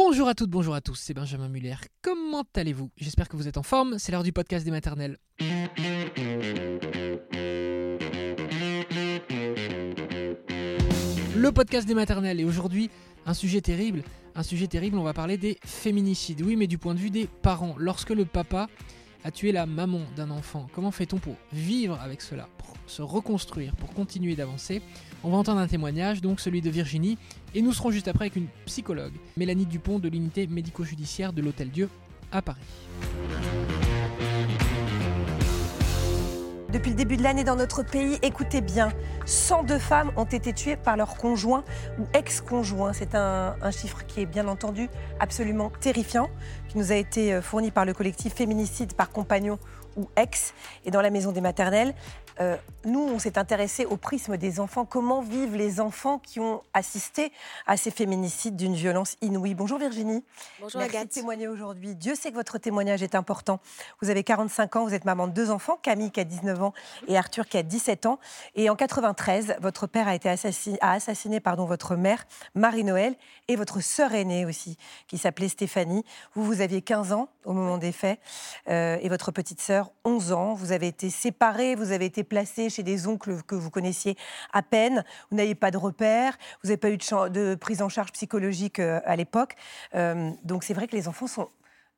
[0.00, 1.74] Bonjour à toutes, bonjour à tous, c'est Benjamin Muller.
[2.02, 2.92] Comment allez-vous?
[2.96, 5.18] J'espère que vous êtes en forme, c'est l'heure du podcast des maternelles.
[11.34, 12.90] Le podcast des maternelles et aujourd'hui
[13.26, 14.04] un sujet terrible,
[14.36, 16.42] un sujet terrible, on va parler des féminicides.
[16.42, 18.68] Oui, mais du point de vue des parents, lorsque le papa
[19.24, 23.74] a tué la maman d'un enfant, comment fait-on pour vivre avec cela, pour se reconstruire,
[23.76, 24.82] pour continuer d'avancer?
[25.24, 27.18] On va entendre un témoignage, donc celui de Virginie,
[27.54, 31.70] et nous serons juste après avec une psychologue, Mélanie Dupont de l'unité médico-judiciaire de l'Hôtel
[31.70, 31.88] Dieu
[32.30, 32.60] à Paris.
[36.70, 38.90] Depuis le début de l'année dans notre pays, écoutez bien,
[39.24, 41.64] 102 femmes ont été tuées par leur conjoint
[41.98, 42.92] ou ex-conjoint.
[42.92, 46.28] C'est un, un, chiffre qui est bien entendu absolument terrifiant,
[46.68, 49.58] qui nous a été euh, fourni par le collectif Féminicide par compagnon
[49.96, 50.52] ou ex.
[50.84, 51.94] Et dans la maison des maternelles,
[52.40, 54.84] euh, nous, on s'est intéressé au prisme des enfants.
[54.84, 57.32] Comment vivent les enfants qui ont assisté
[57.66, 59.54] à ces féminicides d'une violence inouïe?
[59.54, 60.24] Bonjour Virginie.
[60.60, 61.08] Bonjour Merci Agathe.
[61.08, 61.94] de témoigner aujourd'hui.
[61.94, 63.60] Dieu sait que votre témoignage est important.
[64.00, 66.72] Vous avez 45 ans, vous êtes maman de deux enfants, Camille qui a 19 ans
[67.08, 68.18] et Arthur qui a 17 ans.
[68.54, 72.24] Et en 93, votre père a été assassiné, a assassiné pardon, votre mère,
[72.54, 73.16] Marie-Noël,
[73.48, 74.76] et votre sœur aînée aussi,
[75.08, 76.04] qui s'appelait Stéphanie.
[76.34, 78.20] Vous, vous aviez 15 ans au moment des faits,
[78.68, 80.54] euh, et votre petite sœur, 11 ans.
[80.54, 84.16] Vous avez été séparés, vous avez été placés chez des oncles que vous connaissiez
[84.52, 85.04] à peine.
[85.30, 89.00] Vous n'aviez pas de repères, vous n'avez pas eu de, prise en charge psychologique euh,
[89.04, 89.54] à l'époque.
[89.94, 91.48] Euh, donc c'est vrai que les enfants sont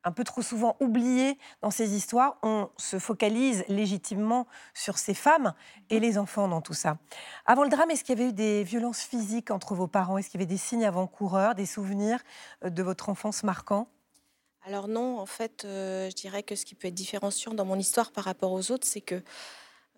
[0.03, 2.37] un peu trop souvent oubliés dans ces histoires.
[2.41, 5.53] On se focalise légitimement sur ces femmes
[5.91, 6.97] et les enfants dans tout ça.
[7.45, 10.17] Avant le drame, est-ce qu'il y avait eu des violences physiques entre vos parents?
[10.17, 12.19] Est-ce qu'il y avait des signes avant-coureurs, des souvenirs
[12.65, 13.87] euh, de votre enfance marquants?
[14.63, 18.11] Alors non, en fait, je dirais que ce qui peut être différenciant dans mon histoire
[18.11, 19.23] par rapport aux autres, c'est que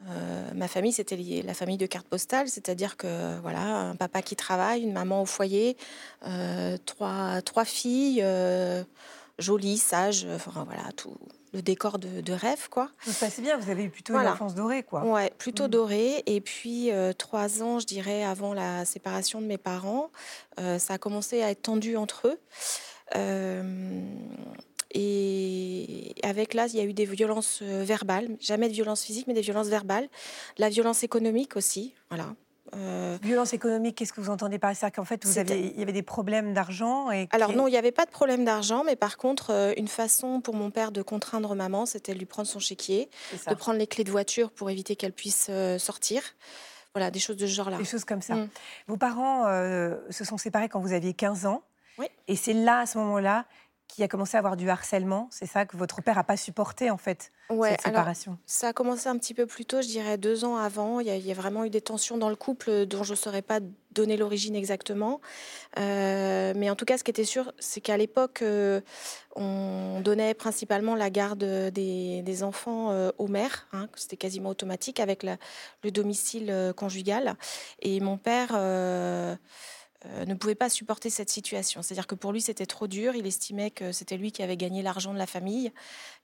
[0.09, 4.35] euh, ma famille, c'était la famille de carte postale, c'est-à-dire que voilà, un papa qui
[4.35, 5.77] travaille, une maman au foyer,
[6.25, 8.83] euh, trois, trois filles, euh,
[9.39, 11.15] jolies, sages, enfin voilà, tout
[11.53, 12.89] le décor de, de rêve, quoi.
[13.05, 14.29] Ça se bien, vous avez eu plutôt voilà.
[14.29, 15.05] une enfance dorée, quoi.
[15.05, 15.71] Ouais, plutôt mmh.
[15.71, 16.23] dorée.
[16.25, 16.89] Et puis,
[17.19, 20.09] trois ans, je dirais, avant la séparation de mes parents,
[20.57, 22.39] ça a commencé à être tendu entre eux.
[24.93, 29.27] Et avec là, il y a eu des violences euh, verbales, jamais de violences physiques,
[29.27, 30.07] mais des violences verbales.
[30.57, 32.35] La violence économique aussi, voilà.
[32.75, 34.89] Euh, violence économique, qu'est-ce que vous entendez par ça?
[34.89, 37.77] Qu'en fait, vous avez, il y avait des problèmes d'argent et Alors non, il n'y
[37.77, 41.03] avait pas de problème d'argent, mais par contre, euh, une façon pour mon père de
[41.03, 43.09] contraindre maman, c'était de lui prendre son chéquier,
[43.47, 46.23] de prendre les clés de voiture pour éviter qu'elle puisse sortir.
[46.93, 47.77] Voilà, des choses de ce genre-là.
[47.77, 48.35] Des choses comme ça.
[48.35, 48.49] Mm.
[48.87, 51.63] Vos parents euh, se sont séparés quand vous aviez 15 ans.
[51.97, 52.05] Oui.
[52.27, 53.45] Et c'est là, à ce moment-là,
[53.93, 55.27] qu'il a commencé à avoir du harcèlement.
[55.31, 58.31] C'est ça que votre père n'a pas supporté, en fait, ouais, cette séparation?
[58.31, 60.99] alors, Ça a commencé un petit peu plus tôt, je dirais deux ans avant.
[60.99, 63.11] Il y a, il y a vraiment eu des tensions dans le couple dont je
[63.11, 63.59] ne saurais pas
[63.91, 65.21] donner l'origine exactement.
[65.77, 68.81] Euh, mais en tout cas, ce qui était sûr, c'est qu'à l'époque, euh,
[69.35, 73.67] on donnait principalement la garde des, des enfants euh, aux mères.
[73.73, 75.37] Hein, C'était quasiment automatique avec la,
[75.83, 77.35] le domicile conjugal.
[77.81, 78.57] Et mon père
[80.25, 81.81] ne pouvait pas supporter cette situation.
[81.81, 83.15] C'est-à-dire que pour lui, c'était trop dur.
[83.15, 85.71] Il estimait que c'était lui qui avait gagné l'argent de la famille,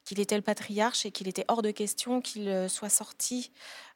[0.04, 3.52] qu'il était le patriarche et qu'il était hors de question qu'il euh, soit sorti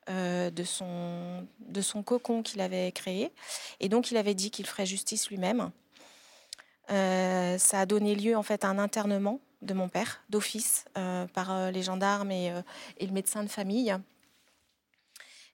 [0.10, 3.32] euh, de, son, de son cocon qu'il avait créé.
[3.80, 5.72] Et donc, il avait dit qu'il ferait justice lui-même.
[6.92, 11.26] Euh, ça a donné lieu en fait à un internement de mon père d'office euh,
[11.28, 12.52] par les gendarmes et,
[13.00, 13.96] le médecin de famille.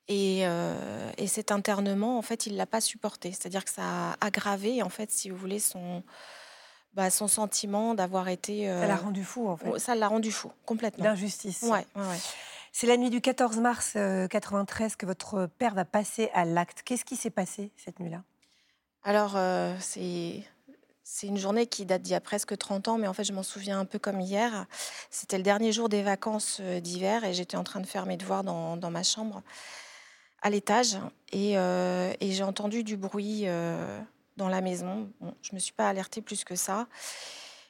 [0.10, 3.32] Et, euh, et, cet internement, en fait, il l'a pas supporté.
[3.32, 6.02] C'est-à-dire que ça a aggravé, en fait, si vous voulez, son,
[6.96, 8.68] bah, son sentiment d'avoir été.
[8.68, 8.82] Euh...
[8.82, 9.78] Ça l'a rendu fou, en fait.
[9.78, 11.04] Ça l'a rendu fou, complètement.
[11.04, 11.62] D'injustice.
[11.62, 12.18] Ouais, ouais, ouais.
[12.72, 16.82] C'est la nuit du 14 mars euh, 93 que votre père va passer à l'acte.
[16.84, 18.24] Qu'est-ce qui s'est passé cette nuit-là?
[19.04, 20.44] Alors, euh, c'est.
[21.12, 23.34] C'est une journée qui date d'il y a presque 30 ans, mais en fait, je
[23.34, 24.68] m'en souviens un peu comme hier.
[25.10, 28.16] C'était le dernier jour des vacances euh, d'hiver et j'étais en train de faire mes
[28.16, 29.42] devoirs dans, dans ma chambre
[30.42, 30.98] à l'étage
[31.32, 34.00] et, euh, et j'ai entendu du bruit euh,
[34.38, 35.12] dans la maison.
[35.42, 36.88] Je ne me suis pas alertée plus que ça.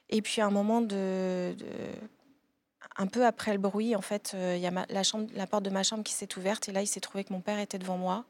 [0.10, 1.56] Et puis à un moment de,
[2.98, 5.84] un peu après le bruit, en fait, il euh, y a la, porte de ma
[5.84, 8.26] chambre qui s'est ouverte et là, il s'est trouvé que mon père était devant moi.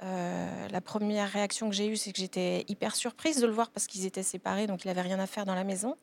[0.00, 3.86] La première réaction que j'ai eue, c'est que j'étais hyper surprise de le voir parce
[3.86, 5.96] qu'ils étaient séparés, donc il n'avait rien à faire dans la maison.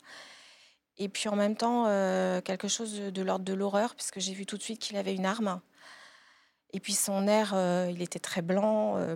[0.98, 1.84] Et puis en même temps,
[2.42, 5.14] quelque chose de, de l'ordre de l'horreur, puisque j'ai vu tout de suite qu'il avait
[5.14, 5.62] une arme.
[6.73, 8.95] Et puis son air, euh, il était très blanc.
[8.97, 9.15] Euh,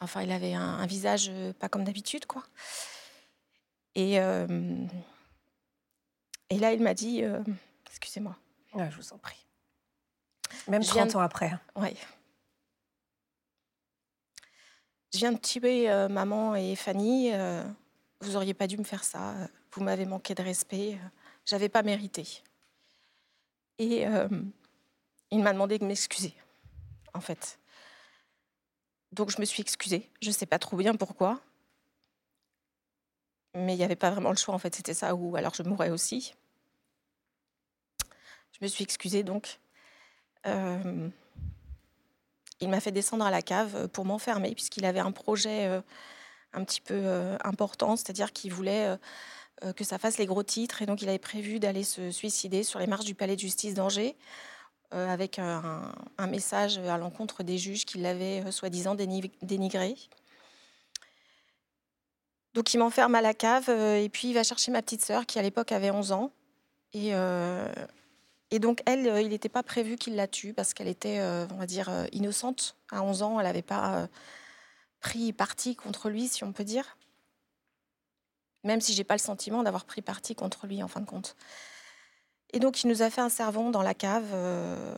[0.00, 2.42] enfin, il avait un, un visage euh, pas comme d'habitude, quoi.
[3.94, 4.18] Et, et
[6.58, 7.22] là, il m'a dit,
[7.88, 8.36] excusez-moi.
[8.72, 9.44] Ouais, je vous en prie.
[10.68, 11.16] Même 30 de...
[11.16, 11.52] ans après.
[11.76, 11.96] Oui.
[15.12, 17.32] Je viens de tuer euh, maman et Fanny.
[17.32, 17.64] euh,
[18.20, 19.34] vous auriez pas dû me faire ça.
[19.72, 20.98] Vous m'avez manqué de respect.
[21.44, 22.42] J'avais pas mérité.
[23.78, 24.06] Et
[25.30, 26.34] il m'a demandé de m'excuser,
[27.14, 27.58] en fait.
[29.12, 30.08] Donc je me suis excusée.
[30.22, 31.40] Je ne sais pas trop bien pourquoi.
[33.54, 34.74] Mais il n'y avait pas vraiment le choix, en fait.
[34.74, 36.34] C'était ça ou alors je mourrais aussi.
[38.52, 39.58] Je me suis excusée donc.
[40.46, 41.08] Euh,
[42.60, 45.80] il m'a fait descendre à la cave pour m'enfermer, puisqu'il avait un projet euh,
[46.52, 48.96] un petit peu euh, important, c'est-à-dire qu'il voulait
[49.76, 50.82] que ça fasse les gros titres.
[50.82, 53.74] Et donc il avait prévu d'aller se suicider sur les marches du palais de justice
[53.74, 54.59] d'Angers euh,
[54.90, 55.92] avec un,
[56.28, 59.96] message à l'encontre des juges qui l'avaient euh, soi-disant dénigré.
[62.54, 65.26] Donc il m'enferme à la cave euh, et puis il va chercher ma petite sœur
[65.26, 66.32] qui à l'époque avait 11 ans.
[66.92, 67.12] Et,
[68.50, 71.20] et donc elle, il n'était pas prévu qu'il la tue parce qu'elle était,
[71.52, 72.74] on va dire, innocente.
[72.90, 74.08] À 11 ans, elle n'avait pas
[74.98, 76.96] pris parti contre lui, si on peut dire.
[78.64, 81.36] Même si j'ai pas le sentiment d'avoir pris parti contre lui en fin de compte.
[82.52, 84.94] Et donc, il nous a fait un servon dans la cave euh,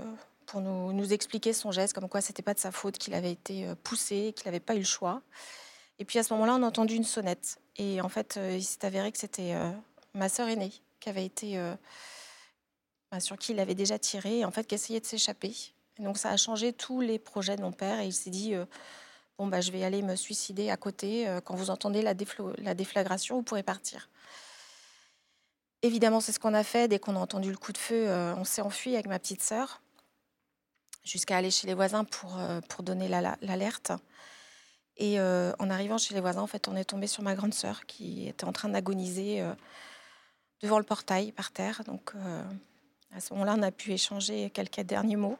[0.46, 3.66] pour nous, expliquer son geste, comme quoi c'était pas de sa faute, qu'il avait été
[3.66, 5.22] euh, poussé, qu'il n'avait pas eu le choix.
[5.98, 7.58] Et puis à ce moment-là, on a entendu une sonnette.
[7.76, 9.54] Et en fait, euh, il s'est avéré que c'était
[10.14, 11.60] ma sœur aînée qui avait été
[13.10, 15.54] bah, sur qui il avait déjà tiré, et en fait, qui essayait de s'échapper.
[15.98, 18.00] Donc, ça a changé tous les projets de mon père.
[18.00, 18.54] Et il s'est dit
[19.36, 21.26] bon bah, je vais aller me suicider à côté.
[21.44, 22.14] Quand vous entendez la
[22.74, 24.08] déflagration, vous pourrez partir.
[25.82, 26.86] Évidemment, c'est ce qu'on a fait.
[26.86, 29.42] Dès qu'on a entendu le coup de feu, euh, on s'est enfui avec ma petite
[29.42, 29.82] sœur
[31.04, 33.90] jusqu'à aller chez les voisins pour, euh, pour donner l'alerte.
[34.96, 37.54] Et euh, en arrivant chez les voisins, en fait, on est tombé sur ma grande
[37.54, 39.44] sœur qui était en train d'agoniser
[40.60, 41.82] devant le portail par terre.
[41.84, 42.12] Donc,
[43.10, 45.38] à ce moment-là, on a pu échanger quelques derniers mots.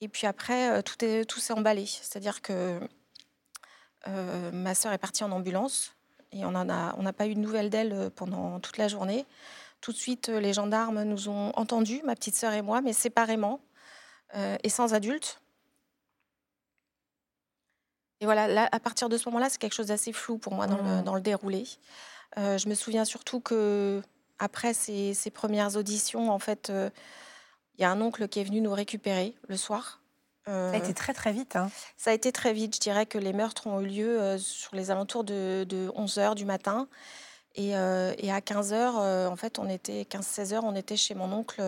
[0.00, 1.86] Et puis après, tout s'est tout emballé.
[1.86, 2.80] C'est-à-dire que
[4.52, 5.95] ma sœur est partie en ambulance
[6.40, 9.26] et on n'a pas eu de nouvelles d'elle euh, pendant toute la journée.
[9.80, 12.92] Tout de suite, euh, les gendarmes nous ont entendus, ma petite sœur et moi, mais
[12.92, 13.60] séparément
[14.34, 15.40] euh, et sans adultes.
[18.20, 20.78] Et voilà, à partir de ce moment-là, c'est quelque chose d'assez flou pour moi dans,
[20.78, 21.02] le, mmh.
[21.02, 21.64] dans le, déroulé.
[22.36, 24.00] je me souviens surtout que
[24.38, 28.62] après ces, ces premières auditions, en fait, il y a un oncle qui est venu
[28.62, 30.00] nous récupérer le soir
[30.46, 31.56] ça a été très très vite.
[31.56, 31.70] Hein.
[31.96, 32.76] Ça a été très vite.
[32.76, 35.66] Je dirais que les meurtres ont eu lieu euh, sur les alentours de,
[35.96, 36.88] 11h du matin.
[37.56, 41.60] Et, euh, à 15h, euh, en fait, on était 15-16h, on était chez mon oncle.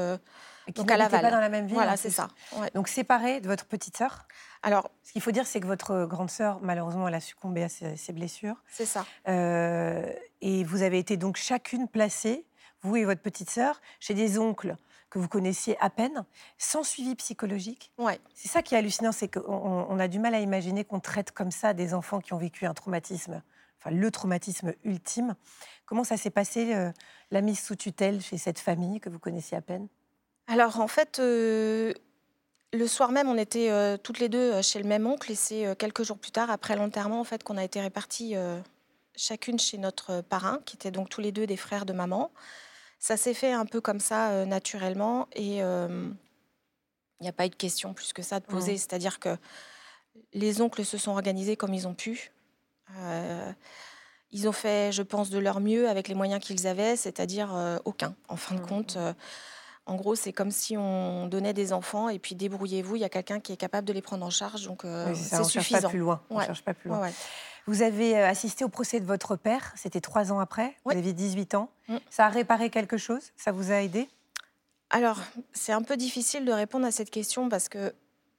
[0.74, 1.22] donc à Laval.
[1.22, 1.74] pas dans la même ville.
[1.74, 2.28] Voilà, c'est ça.
[2.74, 4.26] Donc séparé de votre petite sœur?
[4.62, 7.68] Alors, ce qu'il faut dire, c'est que votre grande sœur, malheureusement, elle a succombé à
[7.68, 8.56] ses, ses blessures.
[8.70, 9.04] C'est ça.
[9.26, 12.44] et vous avez été donc chacune placée,
[12.82, 14.76] vous et votre petite sœur, chez des oncles
[15.10, 16.24] que vous connaissiez à peine,
[16.58, 17.92] sans suivi psychologique.
[17.98, 18.20] Ouais.
[18.34, 21.50] C'est ça qui est hallucinant, c'est qu'on a du mal à imaginer qu'on traite comme
[21.50, 23.42] ça des enfants qui ont vécu un traumatisme,
[23.78, 25.34] enfin le traumatisme ultime.
[25.86, 26.92] Comment ça s'est passé, euh,
[27.30, 29.88] la mise sous tutelle chez cette famille que vous connaissiez à peine?
[30.46, 31.94] Alors en fait, euh,
[32.74, 35.74] le soir même, on était euh, toutes les deux chez le même oncle et c'est
[35.76, 38.34] quelques jours plus tard, après l'enterrement, en fait, qu'on a été répartis
[39.16, 42.30] chacune chez notre parrain, qui étaient donc tous les deux des frères de maman.
[42.98, 45.28] Ça s'est fait un peu comme ça, naturellement.
[45.34, 48.76] Et il n'y a pas eu de question plus que ça de poser.
[48.76, 49.36] C'est-à-dire que
[50.32, 52.32] les oncles se sont organisés comme ils ont pu.
[54.30, 58.14] ils ont fait, je pense, de leur mieux avec les moyens qu'ils avaient, c'est-à-dire aucun.
[58.28, 59.14] En fin de mmh, compte, mmh.
[59.86, 63.08] en gros, c'est comme si on donnait des enfants et puis débrouillez-vous, il y a
[63.08, 64.64] quelqu'un qui est capable de les prendre en charge.
[64.64, 64.82] Donc,
[65.14, 65.48] c'est suffisant.
[65.48, 66.20] Cherche pas plus loin.
[66.30, 67.08] On cherche pas plus loin.
[67.68, 71.12] Vous avez euh, assisté au procès de votre père, c'était trois ans après, vous aviez
[71.12, 71.68] 18 ans.
[71.88, 71.96] Mm.
[72.08, 73.30] Ça a réparé quelque chose?
[73.36, 74.08] Ça vous a aidé?
[74.88, 75.18] Alors,
[75.52, 77.92] c'est un peu difficile de répondre à cette question parce que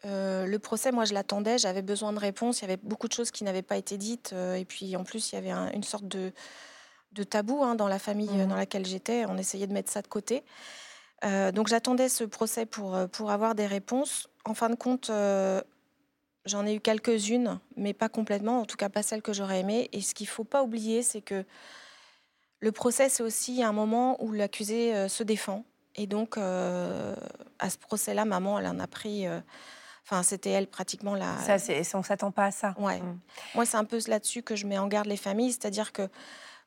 [0.06, 3.14] euh, le procès, moi, je l'attendais, j'avais besoin de réponses, il y avait beaucoup de
[3.14, 5.84] choses qui n'avaient pas été dites, euh, et puis en plus, il y avait une
[5.84, 6.32] sorte de,
[7.12, 8.48] de tabou hein, dans la famille mm.
[8.48, 10.44] dans laquelle j'étais, on essayait de mettre ça de côté.
[11.54, 14.28] donc j'attendais ce procès pour, pour avoir des réponses.
[14.44, 15.12] En fin de compte,
[16.46, 19.90] J'en ai eu quelques-unes, mais pas complètement, en tout cas pas celles que j'aurais aimées.
[19.92, 21.46] Et ce qu'il ne faut pas oublier, c'est que
[22.60, 25.66] le procès, c'est aussi un moment où l'accusé euh, se défend.
[25.96, 27.16] Et donc, euh,
[27.60, 29.28] à ce procès-là, maman, elle en a pris.
[29.28, 29.40] Euh,
[30.06, 31.38] enfin, c'était elle pratiquement la.
[31.40, 31.58] Ça,
[31.94, 32.74] on ne s'attend pas à ça.
[32.78, 33.00] Ouais.
[33.00, 33.20] Mmh.
[33.56, 35.52] Moi, c'est un peu là-dessus que je mets en garde les familles.
[35.52, 36.08] C'est-à-dire que,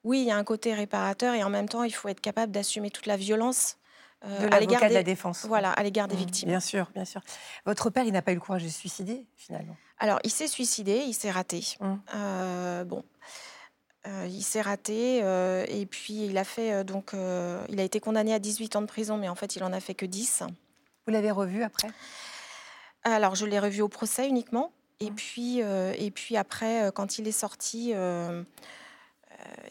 [0.05, 2.53] oui, il y a un côté réparateur et en même temps, il faut être capable
[2.53, 3.79] d'assumer toute la violence
[4.25, 5.45] euh, de l'avocat de la défense.
[5.47, 6.49] Voilà, à l'égard des mmh, victimes.
[6.49, 7.21] Bien sûr, bien sûr.
[7.67, 9.77] Votre père, il n'a pas eu le courage de se suicider, finalement?
[9.99, 11.65] Alors, il s'est suicidé, il s'est raté.
[11.81, 11.95] Mmh.
[12.15, 13.05] Euh, bon.
[14.07, 17.13] Euh, il s'est raté et puis il a fait donc
[17.69, 19.79] il a été condamné à 18 ans de prison mais en fait il en a
[19.79, 20.43] fait que 10.
[21.07, 21.87] Vous l'avez revu après?
[23.05, 25.15] Alors je l'ai revu au procès uniquement et mmh.
[25.15, 27.95] puis et puis après quand il est sorti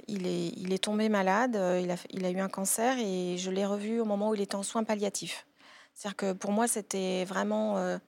[0.07, 3.51] il, est, il est tombé malade, il a, il a eu un cancer et je
[3.51, 5.45] l'ai revu au moment où il était en soins palliatifs.
[5.93, 7.99] C'est-à-dire que pour moi, c'était vraiment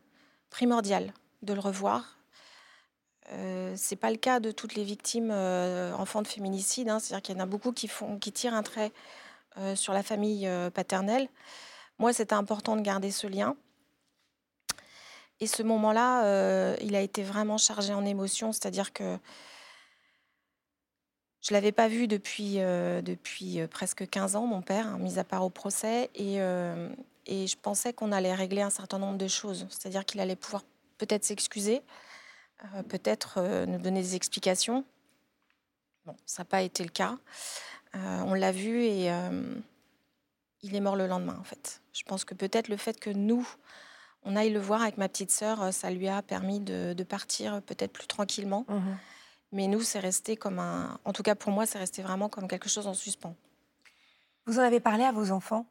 [0.50, 2.17] primordial de le revoir.
[3.32, 6.89] Euh, c'est pas le cas de toutes les victimes enfants de féminicide.
[6.89, 7.00] Hein.
[7.00, 7.89] C'est-à-dire qu'il y en a beaucoup qui,
[8.20, 8.91] qui tirent un trait
[9.75, 11.27] sur la famille paternelle.
[12.00, 13.55] Moi, c'était important de garder ce lien.
[15.39, 19.17] Et ce moment-là, euh, il a été vraiment chargé en émotions, c'est-à-dire que
[21.43, 25.19] je ne l'avais pas vu depuis, euh, euh, presque 15 ans, mon père, hein, mis
[25.19, 26.38] à part au procès, et,
[27.25, 30.63] et je pensais qu'on allait régler un certain nombre de choses, c'est-à-dire qu'il allait pouvoir
[30.97, 31.81] peut-être s'excuser,
[32.88, 34.85] peut-être nous donner des explications.
[36.05, 37.17] Bon, ça n'a pas été le cas.
[37.93, 39.12] on l'a vu et
[40.63, 41.81] il est mort le lendemain, en fait.
[41.91, 43.47] Je pense que peut-être le fait que nous,
[44.23, 47.62] on aille le voir avec ma petite sœur, euh, ça lui a permis de, partir
[47.62, 48.65] peut-être plus tranquillement.
[48.67, 48.93] Mmh
[49.53, 51.00] Mais nous, c'est resté comme un.
[51.05, 53.36] En tout cas, pour moi, c'est resté vraiment comme quelque chose en suspens.
[54.48, 55.65] Vous en avez parlé à vos enfants?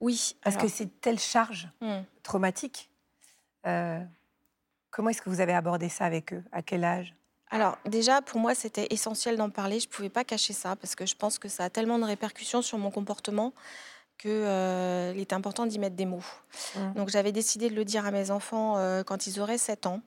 [0.00, 0.36] Oui.
[0.42, 2.00] Parce que c'est telle charge mmh.
[2.22, 2.90] traumatique.
[3.66, 4.00] Euh,
[4.90, 6.42] comment est-ce que vous avez abordé ça avec eux?
[6.52, 7.14] À quel âge?
[7.50, 9.78] Alors déjà, pour moi, c'était essentiel d'en parler.
[9.78, 12.04] Je ne pouvais pas cacher ça parce que je pense que ça a tellement de
[12.04, 13.52] répercussions sur mon comportement
[14.18, 16.24] qu'il euh, était important d'y mettre des mots.
[16.74, 16.94] Mmh.
[16.94, 20.00] Donc j'avais décidé de le dire à mes enfants euh, quand ils auraient 7 ans,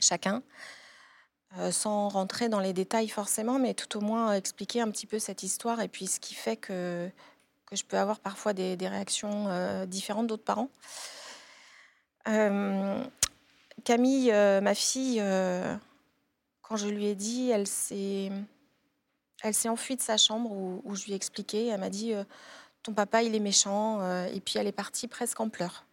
[0.00, 0.42] chacun,
[1.58, 5.18] euh, sans rentrer dans les détails forcément, mais tout au moins expliquer un petit peu
[5.18, 7.08] cette histoire et puis ce qui fait que,
[7.66, 10.70] que je peux avoir parfois des, réactions différentes d'autres parents.
[13.84, 15.22] Camille, ma fille,
[16.62, 18.30] quand je lui ai dit, elle s'est...
[19.42, 21.66] Elle s'est enfuie de sa chambre où, je lui ai expliqué.
[21.66, 22.14] Elle m'a dit
[22.84, 24.00] ton papa, il est méchant.
[24.00, 25.84] Euh, et puis elle est partie presque en pleurs.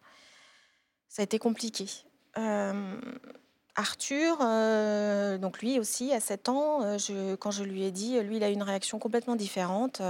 [1.08, 1.86] Ça a été compliqué.
[3.78, 8.20] Euh, Arthur, euh, donc lui aussi, à 7 ans, je, quand je lui ai dit,
[8.20, 10.02] lui, il a une réaction complètement différente.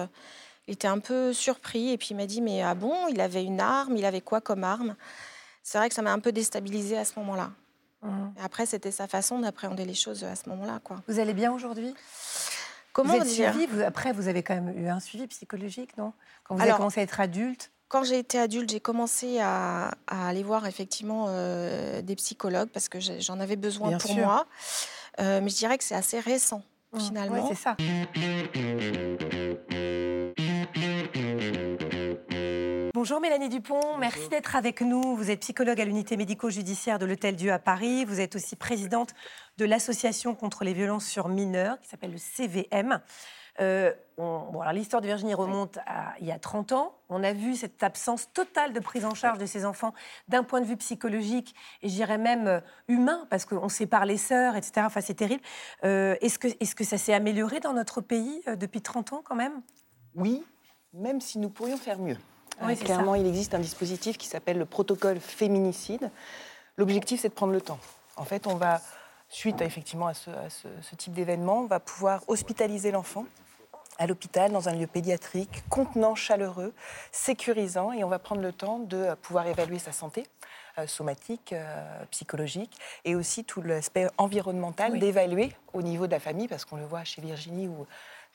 [0.67, 3.45] il était un peu surpris et puis il m'a dit, mais ah bon, il avait
[3.45, 4.97] une arme, il avait quoi comme arme?
[5.63, 7.53] C'est vrai que ça m'a un peu déstabilisé à ce moment-là.
[8.03, 8.31] Mmh.
[8.43, 10.81] Après, c'était sa façon d'appréhender les choses à ce moment-là.
[10.83, 10.97] Quoi.
[11.07, 11.95] Vous allez bien aujourd'hui?
[12.93, 13.55] Comment vous dire?
[13.87, 16.13] Après, vous avez quand même eu un suivi psychologique, non?
[16.45, 17.71] Quand vous avez commencé à être adulte?
[17.93, 22.99] Quand j'ai été adulte, j'ai commencé à, aller voir effectivement euh, des psychologues parce que
[23.01, 24.47] j'en avais besoin pour moi.
[25.21, 26.63] Euh, mais je dirais que c'est assez récent,
[26.95, 27.01] mmh.
[27.01, 27.49] finalement.
[27.49, 27.77] c'est ça.
[32.95, 35.15] Bonjour Mélanie Dupont, merci d'être avec nous.
[35.15, 38.07] Vous êtes psychologue à l'unité médico-judiciaire de l'Hôtel Dieu à Paris.
[38.07, 39.11] Vous êtes aussi présidente
[39.59, 43.01] de l'association contre les violences sur mineurs qui s'appelle le CVM.
[43.61, 43.93] Euh,
[44.73, 46.95] l'histoire de Virginie remonte à il y a 30 ans.
[47.09, 49.93] On a vu cette absence totale de prise en charge de ces enfants
[50.29, 54.17] d'un point de vue psychologique et je dirais même euh, humain, parce qu'on sépare les
[54.17, 54.83] sœurs, etc.
[54.87, 55.43] Enfin, c'est terrible.
[55.85, 59.37] Euh, est-ce, que, est-ce que ça s'est amélioré dans notre pays depuis 30 ans quand
[59.37, 59.61] même?
[60.15, 60.45] Oui,
[60.93, 62.17] même si nous pourrions faire mieux.
[62.63, 66.11] Oui, clairement, il existe un dispositif qui s'appelle le protocole féminicide.
[66.77, 67.79] L'objectif, c'est de prendre le temps.
[68.17, 68.81] En fait, on va,
[69.29, 73.25] suite à, effectivement à ce, type d'événement, on va pouvoir hospitaliser l'enfant
[73.99, 76.73] à l'hôpital, dans un lieu pédiatrique, contenant, chaleureux,
[77.11, 80.23] sécurisant, et on va prendre le temps de pouvoir évaluer sa santé.
[80.23, 80.42] euh,
[80.87, 86.65] somatique, euh, psychologique, et aussi tout l'aspect environnemental, d'évaluer au niveau de la famille, parce
[86.65, 87.87] qu'on le voit chez Virginie, où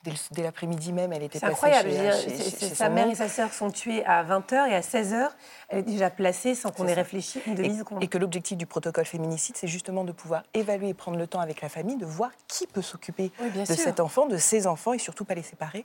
[0.04, 1.90] Dès, l'après-midi même, elle était passée incroyable.
[1.90, 5.30] Chez, sa mère et sa sœur sont tuées à 20h et à 16h,
[5.68, 8.02] elle est déjà placée sans qu'on ait réfléchi une demi-seconde.
[8.02, 11.40] Et, que l'objectif du protocole féminicide, c'est justement de pouvoir évaluer et prendre le temps
[11.40, 14.98] avec la famille, de voir qui peut s'occuper de cet enfant, de ses enfants et
[14.98, 15.84] surtout pas les séparer.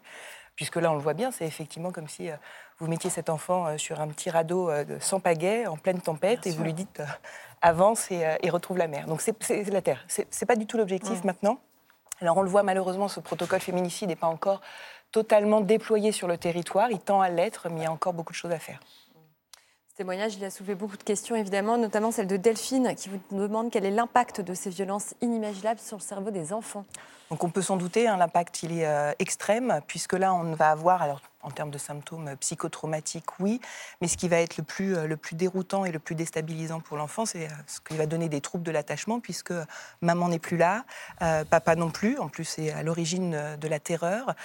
[0.55, 2.36] Puisque là, on le voit bien, c'est effectivement comme si euh,
[2.79, 6.45] vous mettiez cet enfant euh, sur un petit radeau euh, sans pagaie, en pleine tempête,
[6.45, 7.01] et vous lui dites
[7.62, 9.07] avance et, retrouve la mer.
[9.07, 9.36] Donc c'est
[9.72, 10.05] la Terre.
[10.07, 11.60] C'est pas du tout l'objectif maintenant.
[12.19, 14.62] Alors on le voit malheureusement, ce protocole féminicide n'est pas encore
[15.12, 16.91] totalement déployé sur le territoire.
[16.91, 18.79] Il tend à l'être, mais il y a encore beaucoup de choses à faire.
[19.94, 23.20] Ce témoignage, il a soulevé beaucoup de questions, évidemment, notamment celle de Delphine, qui vous
[23.30, 26.84] demande quel est l'impact de ces violences inimaginables sur le cerveau des enfants.
[27.30, 30.72] Donc on peut s'en douter, hein, l'impact il est euh, extrême, puisque là on va
[30.72, 31.04] avoir,
[31.44, 33.60] en termes de symptômes psychotraumatiques, oui,
[34.02, 36.80] mais ce qui va être le plus, euh, le plus déroutant et le plus déstabilisant
[36.80, 39.54] pour l'enfant, c'est euh, ce qui va donner des troubles de l'attachement, puisque
[40.02, 40.86] maman n'est plus là,
[41.22, 44.36] euh, papa non plus, en plus c'est à l'origine de la terreur.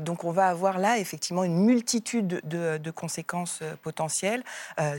[0.00, 4.42] donc on va avoir là effectivement une multitude de, conséquences potentielles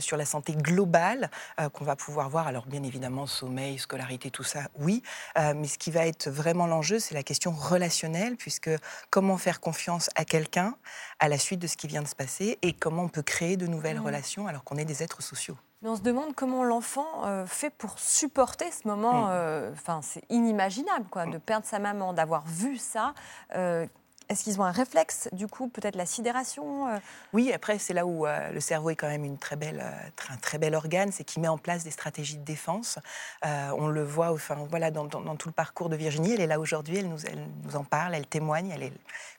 [0.00, 1.30] sur la santé globale
[1.72, 2.46] qu'on va pouvoir voir.
[2.46, 5.02] Alors bien évidemment, sommeil, scolarité, tout ça, oui,
[5.36, 8.70] mais ce qui va être vraiment l'enjeu, c'est la question relationnelle, puisque
[9.10, 10.76] comment faire confiance à quelqu'un,
[11.18, 13.56] à la suite de ce qui vient de se passer et comment on peut créer
[13.56, 14.06] de nouvelles mmh.
[14.06, 15.56] relations alors qu'on est des êtres sociaux.
[15.82, 19.26] Mais on se demande comment l'enfant euh, fait pour supporter ce moment.
[19.26, 19.30] Mm.
[19.30, 23.14] euh, Enfin, c'est inimaginable, quoi, de perdre sa maman, d'avoir vu ça.
[23.54, 23.86] Euh,
[24.28, 26.98] Est-ce qu'ils ont un réflexe, du coup, peut-être la sidération euh,
[27.32, 30.32] Oui, après, c'est là où euh, le cerveau est quand même une très belle, euh,
[30.32, 32.98] un très bel organe, c'est qu'il met en place des stratégies de défense.
[33.42, 36.34] On le voit enfin, voilà, dans, tout le parcours de Virginie.
[36.34, 38.92] Elle est là aujourd'hui, elle nous, elle nous en parle, elle témoigne, elle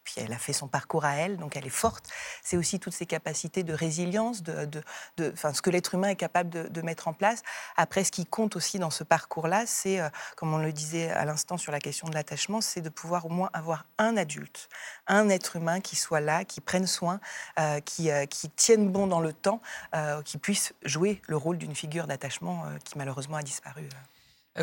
[0.03, 2.10] puis elle a fait son parcours à elle, donc elle est forte.
[2.41, 4.81] C'est aussi toutes ses capacités de résilience, de, de-
[5.17, 7.43] de- ce que l'être humain est capable de, mettre en place.
[7.75, 10.00] Après, ce qui compte aussi dans ce parcours-là, c'est,
[10.38, 13.29] comme on le disait à l'instant sur la question de l'attachement, c'est de pouvoir au
[13.29, 14.69] moins avoir un adulte,
[15.07, 17.19] un être humain qui soit là, qui prenne soin,
[17.59, 19.62] euh, qui, euh, qui tienne bon dans le temps,
[19.95, 23.88] euh, qui puisse jouer le rôle d'une figure d'attachement qui malheureusement a disparu.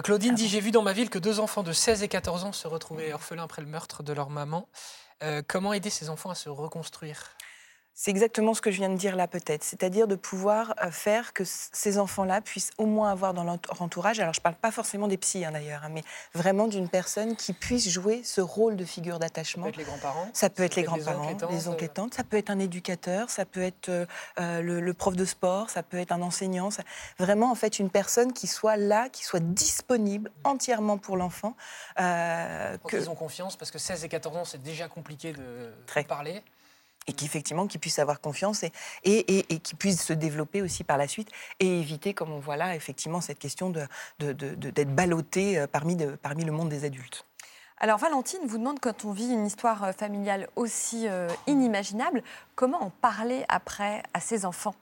[0.03, 2.53] Claudine dit J'ai vu dans ma ville que deux enfants de 16 et 14 ans
[2.53, 4.69] se retrouvaient orphelins après le meurtre de leur maman.
[5.23, 7.37] Euh, comment aider ces enfants à se reconstruire?
[7.99, 11.33] C'est exactement ce que je viens de dire là peut-être, c'est-à-dire de pouvoir euh, faire
[11.33, 14.71] que ces enfants-là puissent au moins avoir dans leur entourage, alors je ne parle pas
[14.71, 16.03] forcément des psys hein, d'ailleurs, hein, mais
[16.35, 19.67] vraiment d'une personne qui puisse jouer ce rôle de figure Ça peut d'attachement.
[19.69, 22.51] être les grands-parents Ça peut être les grands-parents, les oncles et tantes, ça peut être
[22.51, 24.05] un éducateur, ça peut être euh,
[24.41, 26.71] euh, le, le prof de sport, ça peut être un enseignant.
[26.71, 26.83] ça-
[27.19, 31.57] Vraiment, en fait, une personne qui soit là, qui soit disponible entièrement pour l'enfant.
[31.99, 35.73] euh, que- qu'ils ont confiance, parce que 16 et 14 ans, c'est déjà compliqué de
[35.87, 36.03] Très.
[36.03, 36.43] de parler.
[37.07, 38.73] Et qu'effectivement, qu'ils puissent avoir confiance et,
[39.05, 42.57] et, et, qu'ils puissent se développer aussi par la suite et éviter, comme on voit
[42.57, 43.87] là, effectivement, cette question de,
[44.19, 47.25] de- de- d'être ballotté euh, parmi, parmi le monde des adultes.
[47.79, 52.23] Alors Valentine vous demande quand on vit une histoire euh, familiale aussi euh, inimaginable,
[52.55, 54.75] comment en parler après à ses enfants?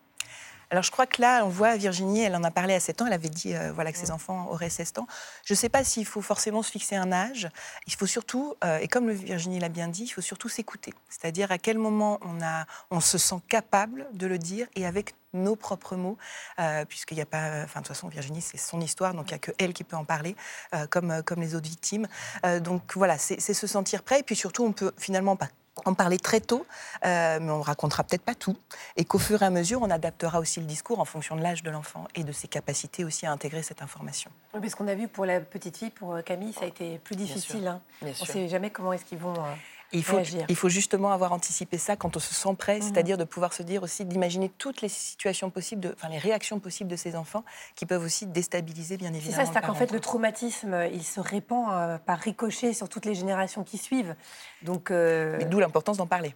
[0.70, 3.06] Alors je crois que là, on voit Virginie, elle en a parlé à 7 ans,
[3.06, 5.06] elle avait dit euh, voilà, que ses enfants auraient 16 ans.
[5.44, 7.48] Je ne sais pas s'il faut forcément se fixer un âge.
[7.86, 10.94] Il faut surtout, euh, et comme Virginie l'a bien dit, il faut surtout s'écouter.
[11.08, 15.14] C'est-à-dire à quel moment on, a, on se sent capable de le dire et avec
[15.34, 16.16] nos propres mots,
[16.58, 19.34] euh, puisqu'il n'y a pas, enfin de toute façon Virginie c'est son histoire, donc il
[19.34, 20.36] n'y a que elle qui peut en parler,
[20.74, 22.06] euh, comme, comme les autres victimes.
[22.46, 25.48] Euh, donc voilà, c'est c'est se sentir prêt, et puis surtout on peut finalement pas
[25.84, 26.66] en parler très tôt,
[27.04, 28.56] euh, mais on racontera peut-être pas tout,
[28.96, 31.62] et qu'au fur et à mesure, on adaptera aussi le discours en fonction de l'âge
[31.62, 34.30] de l'enfant et de ses capacités aussi à intégrer cette information.
[34.54, 36.98] Oui, parce qu'on a vu pour la petite fille, pour euh, Camille, ça a été
[36.98, 37.66] plus difficile.
[37.66, 37.80] hein.
[38.02, 39.34] Bien On ne sait jamais comment est-ce qu'ils vont.
[39.34, 39.54] euh,
[39.94, 40.44] Il faut, réagir.
[40.48, 42.82] il faut justement avoir anticipé ça quand on se sent prêt, Mhm.
[42.82, 46.58] c'est-à-dire de pouvoir se dire aussi, d'imaginer toutes les situations possibles, de, enfin les réactions
[46.60, 47.44] possibles de ces enfants
[47.76, 49.44] qui peuvent aussi déstabiliser bien C'est évidemment.
[49.46, 52.88] ça, c'est le qu'en fait, le traumatisme, euh, il se répand euh, par ricochet sur
[52.88, 54.14] toutes les générations qui suivent.
[54.62, 56.34] Donc, euh, Mais d'où l'importance d'en parler.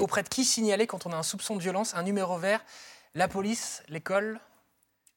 [0.00, 2.64] Auprès de qui signaler quand on a un soupçon de violence, un numéro vert,
[3.14, 4.40] la police, l'école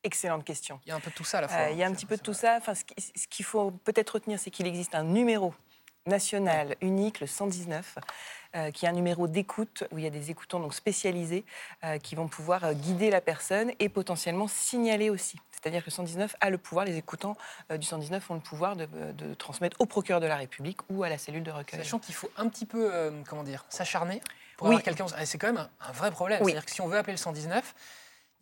[0.03, 0.79] Excellente question.
[0.85, 1.57] Il y a un peu de tout ça à la fois.
[1.61, 2.55] Euh, il y a un hein, petit j'ai peu de tout ça.
[2.57, 5.53] Enfin, ce qui- ce qu'il faut peut-être retenir, c'est qu'il existe un numéro
[6.05, 7.97] national unique, le 119,
[8.55, 11.45] euh, qui est un numéro d'écoute où il y a des écoutants donc spécialisés
[11.85, 15.37] euh, qui vont pouvoir euh, guider la personne et potentiellement signaler aussi.
[15.51, 17.37] C'est-à-dire que le 119 a le pouvoir, les écoutants
[17.71, 21.03] euh, du 119 ont le pouvoir de, de transmettre au procureur de la République ou
[21.03, 21.79] à la cellule de recueil.
[21.79, 24.21] Sachant qu'il faut un petit peu, euh, comment dire, s'acharner
[24.57, 24.73] pour Oui.
[24.75, 25.05] avoir quelqu'un.
[25.23, 26.41] C'est quand même un, un vrai problème.
[26.43, 26.51] Oui.
[26.51, 27.73] C'est-à-dire que si on veut appeler le 119,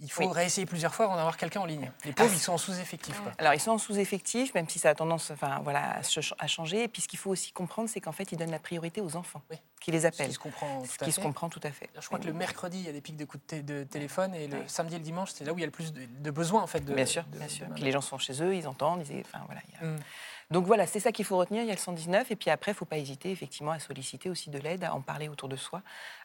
[0.01, 0.31] il faut Oui.
[0.33, 1.91] réessayer plusieurs fois avant d'avoir quelqu'un en ligne.
[2.05, 3.21] Les pauvres, ils sont en sous-effectif.
[3.37, 5.99] Alors, ils sont en sous-effectif, même si ça a tendance enfin, voilà,
[6.39, 6.83] à, changer.
[6.83, 9.15] Et puis, ce qu'il faut aussi comprendre, c'est qu'en fait, ils donnent la priorité aux
[9.15, 9.57] enfants Oui.
[9.79, 10.27] qui les Ce appellent.
[10.27, 11.21] qui se comprend Ce tout à qui fait.
[11.21, 11.89] se comprend tout à fait.
[11.99, 13.83] Je crois que le mercredi, il y a des pics de coups de, té- de
[13.83, 15.93] téléphone et le samedi et le dimanche, c'est là où il y a le plus
[15.93, 16.81] de, de besoins en fait.
[16.81, 17.67] De, bien sûr, bien sûr.
[17.75, 19.05] Puis les gens sont chez eux, ils entendent.
[19.09, 19.99] ils- enfin, voilà, il y a- Mm.
[20.51, 21.63] Donc voilà, c'est ça qu'il faut retenir.
[21.63, 22.29] Il y a le 119.
[22.31, 24.93] Et puis après, il ne faut pas hésiter effectivement à solliciter aussi de l'aide, à
[24.93, 25.81] en parler autour de soi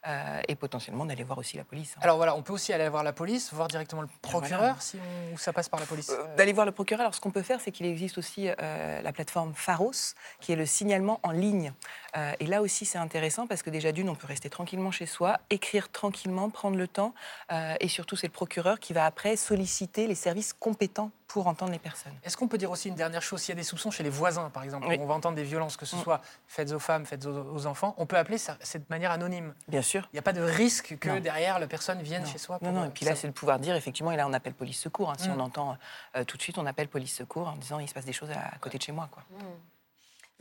[0.07, 1.95] euh, et potentiellement d'aller voir aussi la police.
[1.97, 2.01] hein.
[2.03, 4.77] Alors voilà, on peut aussi aller voir la police, voir directement le procureur voilà.
[4.81, 4.97] si
[5.31, 6.11] on- ou ça passe par la police.
[6.11, 7.01] Euh, D'aller voir le procureur.
[7.03, 9.93] Alors, ce qu'on peut faire, c'est qu'il existe aussi euh, la plateforme Pharos,
[10.41, 11.73] qui est le signalement en ligne.
[12.17, 15.07] Euh, et là aussi, c'est intéressant parce que déjà, d'une, on peut rester tranquillement chez
[15.07, 17.15] soi, écrire tranquillement, prendre le temps.
[17.53, 21.71] euh, et surtout, c'est le procureur qui va après solliciter les services compétents pour entendre
[21.73, 22.15] les personnes.
[22.25, 24.09] Est-ce qu'on peut dire aussi une dernière chose S'il y a des soupçons chez les
[24.09, 24.97] voisins, par exemple, Oui.
[24.99, 26.01] on va entendre des violences, que ce Mm.
[26.03, 29.53] soit faites aux femmes, faites aux, aux enfants, on peut appeler ça, cette manière anonyme.
[29.69, 30.09] Bien sûr.
[30.13, 31.21] Il n'y a pas de risque que Non.
[31.21, 32.29] derrière la personne vienne Non.
[32.31, 32.55] chez soi.
[32.63, 34.33] Non, pour, non, euh, et puis là, c'est de pouvoir dire, effectivement, et là, on
[34.33, 35.11] appelle police secours.
[35.11, 35.17] hein.
[35.19, 35.33] si Mm.
[35.33, 35.77] on entend
[36.17, 38.31] euh, tout de suite, on appelle police secours en disant il se passe des choses
[38.31, 39.07] à, à côté de chez moi.
[39.13, 39.23] Quoi.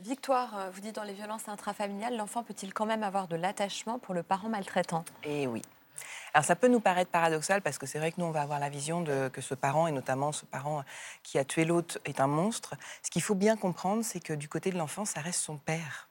[0.00, 3.98] Victoire, euh, vous dites dans les violences intrafamiliales, l'enfant peut-il quand même avoir de l'attachement
[3.98, 5.04] pour le parent maltraitant?
[5.24, 5.60] Et oui.
[6.34, 8.60] Alors ça peut nous paraître paradoxal parce que c'est vrai que nous on va avoir
[8.60, 10.84] la vision de que ce parent et notamment ce parent
[11.22, 12.74] qui a tué l'autre est un monstre.
[13.02, 16.08] Ce qu'il faut bien comprendre, c'est que du côté de l'enfant, ça reste son père.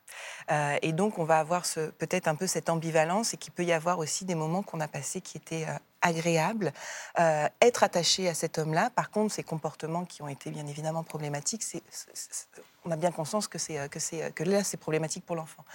[0.52, 1.64] Euh, et donc on va avoir
[1.98, 4.88] peut-être un peu cette ambivalence et qu'il peut y avoir aussi des moments qu'on a
[4.88, 6.72] passés qui étaient euh, agréables.
[7.20, 11.04] Euh, être attaché à cet homme-là, par contre, ces comportements qui ont été bien évidemment
[11.04, 11.64] problématiques,
[12.86, 13.58] on a bien conscience que,
[14.30, 15.66] que là c'est problématique pour l'enfant.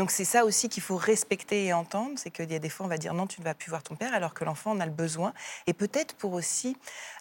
[0.00, 2.86] Donc c'est ça aussi qu'il faut respecter et entendre, c'est qu'il y a des fois
[2.86, 4.80] on va dire non, tu ne vas plus voir ton père, alors que l'enfant en
[4.80, 5.34] a le besoin,
[5.66, 6.74] et peut-être pour aussi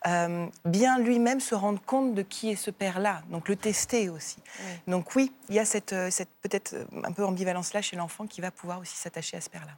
[0.07, 4.37] euh, bien lui-même se rendre compte de qui est ce père-là, donc le tester aussi.
[4.87, 8.27] Donc oui, il y a cette, euh, cette peut-être euh, un peu ambivalence-là chez l'enfant
[8.27, 9.73] qui va pouvoir aussi s'attacher à ce père-là.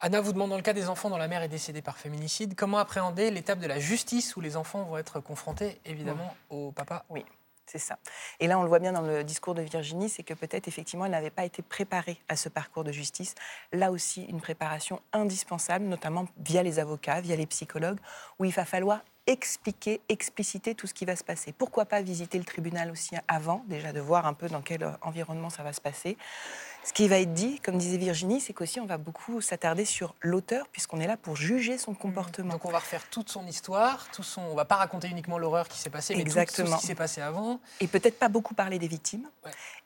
[0.00, 2.54] Anna vous demande dans le cas des enfants dont la mère est décédée par féminicide,
[2.56, 7.04] comment appréhender l'étape de la justice où les enfants vont être confrontés évidemment au papa?
[7.10, 7.26] Oui.
[7.66, 7.98] C'est ça.
[8.38, 11.04] Et là, on le voit bien dans le discours de Virginie, c'est que peut-être effectivement,
[11.04, 13.34] elle n'avait pas été préparée à ce parcours de justice.
[13.72, 17.98] Là aussi, une préparation indispensable, notamment via les avocats, via les psychologues,
[18.38, 21.52] où il va falloir expliquer, expliciter tout ce qui va se passer.
[21.52, 25.50] Pourquoi pas visiter le tribunal aussi avant, déjà de voir un peu dans quel environnement
[25.50, 26.16] ça va se passer.
[26.86, 30.14] Ce qui va être dit, comme disait Virginie, c'est qu'aussi on va beaucoup s'attarder sur
[30.20, 32.52] l'auteur, puisqu'on est là pour juger son comportement.
[32.52, 34.40] Donc on va refaire toute son histoire, tout son...
[34.42, 36.68] on va pas raconter uniquement l'horreur qui s'est passée, mais Exactement.
[36.68, 37.58] tout, ce qui s'est passé avant.
[37.80, 39.28] Et peut-être pas beaucoup parler des victimes.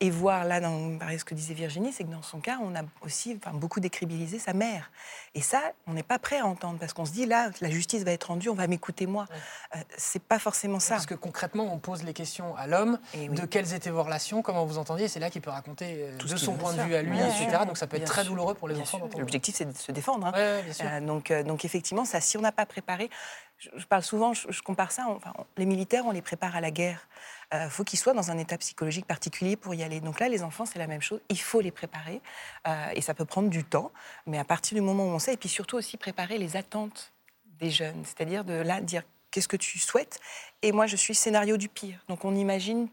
[0.00, 2.83] Et voir là, dans ce que disait Virginie, c'est que dans son cas, on a
[3.00, 4.90] aussi enfin, beaucoup décribilisé sa mère.
[5.35, 8.03] Et ça, on n'est pas prêt à entendre, parce qu'on se dit, là, la justice
[8.03, 9.26] va être rendue, on va m'écouter moi.
[9.75, 10.95] Euh, c'est pas forcément ça.
[10.95, 14.64] Parce que concrètement, on pose les questions à l'homme, de quelles étaient vos relations, comment
[14.64, 17.19] vous entendiez, c'est là qu'il peut raconter euh, de son point de vue à lui,
[17.66, 19.01] donc ça peut être très douloureux pour les enfants.
[19.19, 20.27] L'objectif, c'est de se défendre.
[20.27, 20.33] Hein.
[20.37, 23.11] Euh, donc, euh, donc effectivement, ça, si on n'a pas préparé,
[23.59, 27.09] je, parle souvent, je, compare ça, enfin, les militaires, on les prépare à la guerre.
[27.53, 30.01] Il euh, faut qu'ils soient dans un état psychologique particulier pour y aller.
[30.01, 31.21] Donc là, les enfants, c'est la même chose.
[31.29, 32.21] Il faut les préparer.
[32.95, 33.90] et ça peut prendre du temps.
[34.27, 37.12] Mais à partir du moment où on sait, et puis surtout aussi préparer les attentes
[37.59, 38.03] des jeunes.
[38.05, 40.21] C'est-à-dire de là, dire qu'est-ce que tu souhaites.
[40.62, 42.05] Et moi, je suis scénario du pire.
[42.09, 42.88] Donc on imagine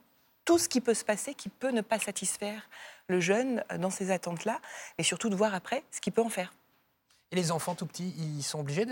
[0.45, 2.69] tout ce qui peut se passer qui peut ne pas satisfaire
[3.07, 4.59] le jeune euh, dans ces attentes-là,
[4.97, 6.53] et surtout de voir après ce qu'il peut en faire.
[7.31, 8.85] Et les enfants tout petits, ils sont obligés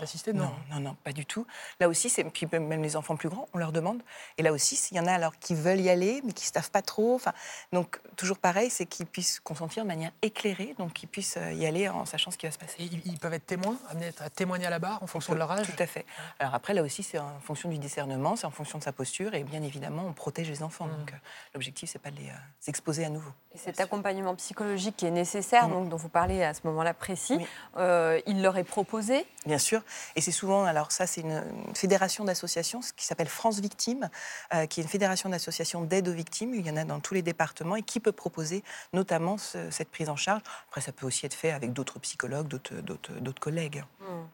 [0.00, 1.46] d'assister non, non, non, pas du tout.
[1.78, 4.02] Là aussi, c'est puis même les enfants plus grands, on leur demande.
[4.38, 6.52] Et là aussi, s'il y en a alors qui veulent y aller, mais qui ne
[6.52, 7.14] savent pas trop.
[7.14, 7.32] Enfin,
[7.72, 11.64] donc toujours pareil, c'est qu'ils puissent consentir de manière éclairée, donc qu'ils puissent euh, y
[11.64, 12.74] aller en sachant ce qui va se passer.
[12.82, 15.52] Et ils peuvent être témoins, amener à témoigner à la barre en fonction de leur
[15.52, 15.66] âge?
[15.66, 16.06] Tout à fait.
[16.40, 19.34] Alors après, là aussi, c'est en fonction du discernement, c'est en fonction de sa posture,
[19.34, 20.86] et bien évidemment, on protège les enfants.
[20.86, 20.98] Mmh.
[20.98, 21.16] Donc euh,
[21.54, 23.30] l'objectif, c'est pas de les euh, exposer à nouveau.
[23.54, 25.72] Et cet accompagnement psychologique qui est nécessaire, mmh.
[25.72, 27.38] donc dont vous parlez à ce moment-là précis.
[27.76, 29.82] Euh, il leur est proposé Bien sûr.
[30.16, 31.42] Et c'est souvent, alors ça, c'est une,
[31.74, 34.08] fédération d'associations qui s'appelle France Victimes,
[34.54, 36.54] euh, qui est une fédération d'associations d'aide aux victimes.
[36.54, 40.08] Il y en a dans tous les départements et qui peut proposer notamment cette prise
[40.08, 40.42] en charge.
[40.68, 43.84] Après, ça peut aussi être fait avec d'autres psychologues, d'autres collègues.
[44.00, 44.24] Hmm.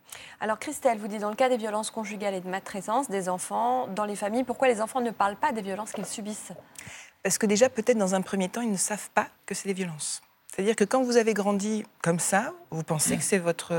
[0.40, 3.86] Alors, Christelle, vous dites dans le cas des violences conjugales et de maltraitance des enfants
[3.88, 6.52] dans les familles, pourquoi les enfants ne parlent pas des violences qu'ils subissent?
[7.22, 9.74] Parce que déjà, peut-être dans un premier temps, ils ne savent pas que c'est des
[9.74, 10.22] violences.
[10.54, 13.72] C'est-à-dire que quand vous avez grandi comme ça, vous pensez que c'est votre,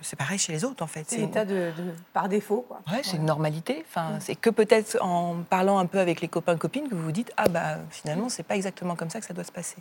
[0.00, 1.04] c'est pareil chez les autres en fait.
[1.06, 1.70] C'est l'état de,
[2.14, 2.64] par défaut.
[2.66, 2.80] Quoi.
[2.90, 3.84] Ouais, c'est une normalité.
[3.86, 7.12] Enfin, c'est que peut-être en parlant un peu avec les copains copines que vous vous
[7.12, 9.76] dites ah bah finalement c'est pas exactement comme ça que ça doit se passer.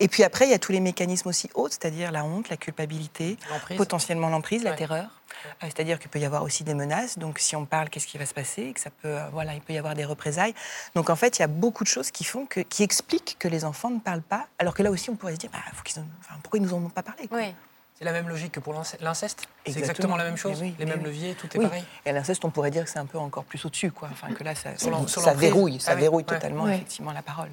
[0.00, 2.56] Et puis après il y a tous les mécanismes aussi autres, c'est-à-dire la honte, la
[2.56, 3.36] culpabilité,
[3.76, 5.06] potentiellement l'emprise, la terreur.
[5.46, 7.18] Euh, c'est-à-dire qu'il peut y avoir aussi des menaces.
[7.18, 9.60] Donc, si on parle, qu'est-ce qui va se passer que ça peut, euh, voilà, il
[9.60, 10.54] peut y avoir des représailles.
[10.94, 13.48] Donc, en fait, il y a beaucoup de choses qui font que, qui expliquent que
[13.48, 14.46] les enfants ne parlent pas.
[14.58, 16.02] Alors que là aussi, on pourrait se dire, bah, faut qu'ils
[16.42, 17.54] pourquoi ils nous en ont pas parlé Oui.
[17.96, 19.46] C'est la même logique que pour l'inceste?
[19.64, 20.60] C'est exactement la même chose?
[20.60, 23.18] Les mêmes leviers, tout est pareil Et l'inceste, on pourrait dire que c'est un peu
[23.18, 24.08] encore plus au-dessus, quoi.
[24.10, 27.50] Enfin, que là, ça, ça verrouille, ça ah verrouille totalement, effectivement, la parole.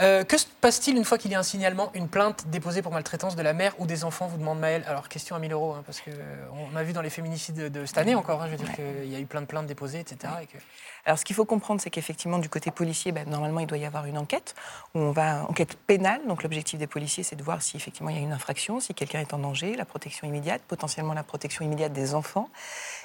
[0.00, 2.92] Euh, que se passe-t-il une fois qu'il y a un signalement, une plainte déposée pour
[2.92, 4.84] maltraitance de la mère ou des enfants vous demande Maëlle.
[4.86, 7.98] Alors, question à 1000 euros, hein, parce qu'on a vu dans les féminicides de, cette
[7.98, 10.32] année encore, hein, je veux dire qu'il y a eu plein de plaintes déposées, etc.
[10.42, 10.56] Et que...
[11.04, 13.84] Alors, ce qu'il faut comprendre, c'est qu'effectivement, du côté policier, ben, normalement, il doit y
[13.84, 14.54] avoir une enquête,
[14.94, 16.20] où on va, enquête pénale.
[16.28, 18.94] Donc, l'objectif des policiers, c'est de voir si effectivement il y a une infraction, si
[18.94, 22.48] quelqu'un est en danger, la protection immédiate, potentiellement la protection immédiate des enfants.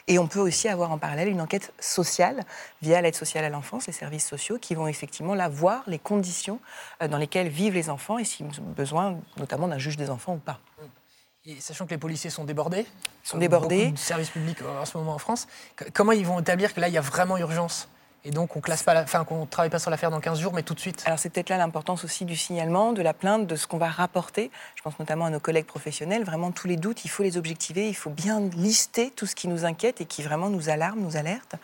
[0.07, 2.43] Et on peut aussi avoir en parallèle une enquête sociale
[2.83, 6.59] via l'aide sociale à l'enfance, les services sociaux, qui vont effectivement là voir les conditions
[7.01, 10.35] euh, dans lesquelles vivent les enfants et s'ils ont besoin notamment d'un juge des enfants
[10.35, 10.59] ou pas.
[11.49, 12.85] Et sachant que les policiers sont débordés,
[13.23, 15.47] sont débordés, de services publics en ce moment en France,
[15.93, 17.87] comment ils vont établir que là il y a vraiment urgence
[18.27, 20.61] et donc, on classe pas, enfin, qu'on travaille pas sur l'affaire dans 15 jours, mais
[20.61, 21.01] tout de suite?
[21.05, 23.87] Alors, c'est peut-être là l'importance aussi du signalement, de la plainte, de ce qu'on va
[23.87, 24.51] rapporter.
[24.75, 26.25] Je pense notamment à nos collègues professionnels.
[26.25, 29.47] Vraiment, tous les doutes, il faut les objectiver, il faut bien lister tout ce qui
[29.47, 31.55] nous inquiète et qui vraiment nous alarme, nous alerte.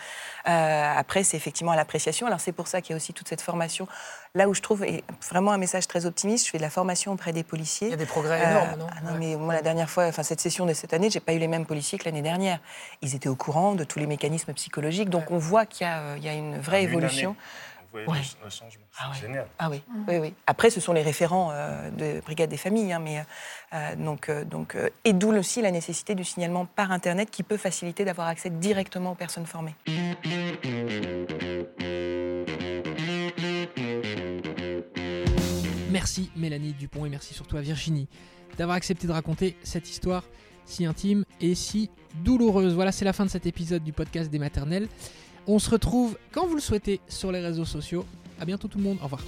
[0.48, 2.28] Euh, après, c'est effectivement à l'appréciation.
[2.28, 3.86] Alors, c'est pour ça qu'il y a aussi toute cette formation.
[4.36, 4.84] Là où je trouve
[5.30, 7.90] vraiment un message très optimiste, je fais de la formation auprès des policiers.
[7.90, 10.24] Il y a des progrès énormes, non, ah non mais moi, la dernière fois, enfin,
[10.24, 12.58] cette session de cette année, j'ai pas eu les mêmes policiers que l'année dernière.
[13.04, 15.12] Ils étaient au courant de tous les mécanismes psychologiques.
[15.12, 17.36] Donc, on voit qu'il y, euh, y, a une vraie évolution.
[17.94, 18.86] On voit un changement.
[18.98, 19.46] Ah génial.
[19.60, 19.84] Ah oui.
[20.08, 20.34] oui, oui.
[20.48, 22.92] Après, ce sont les référents euh, de Brigade des familles.
[22.92, 23.24] Hein, mais,
[23.98, 28.30] donc, donc, et d'où aussi la nécessité du signalement par Internet qui peut faciliter d'avoir
[28.30, 29.76] accès directement aux personnes formées.
[36.04, 38.10] Merci Mélanie Dupont et merci surtout à Virginie
[38.58, 40.26] d'avoir accepté de raconter cette histoire
[40.66, 41.90] si intime et si
[42.26, 42.74] douloureuse.
[42.74, 44.90] Voilà, c'est la fin de cet épisode du podcast des maternelles.
[45.48, 48.06] On se retrouve quand vous le souhaitez sur les réseaux sociaux.
[48.38, 48.98] A bientôt tout le monde.
[49.00, 49.24] Au revoir.